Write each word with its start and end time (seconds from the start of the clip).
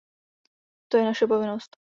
To 0.87 0.97
je 0.97 1.05
naše 1.05 1.27
povinnost. 1.27 1.77